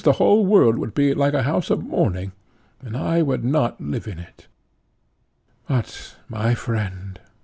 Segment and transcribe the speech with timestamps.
[0.03, 2.31] the whole world would be like a house of mourning,
[2.81, 4.47] and I would not live in it.
[5.67, 7.19] But, my friend!